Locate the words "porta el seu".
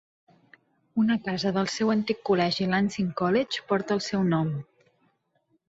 3.73-4.27